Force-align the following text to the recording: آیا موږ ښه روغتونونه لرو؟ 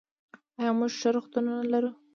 آیا 0.59 0.71
موږ 0.79 0.91
ښه 0.99 1.09
روغتونونه 1.15 1.61
لرو؟ 1.71 1.91